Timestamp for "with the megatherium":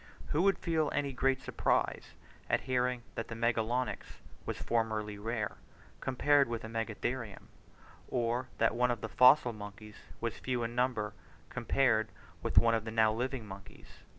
6.49-7.49